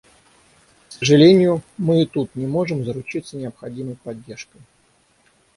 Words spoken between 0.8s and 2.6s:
К сожалению, мы и тут не